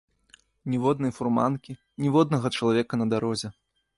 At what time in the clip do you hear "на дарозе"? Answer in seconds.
3.03-3.55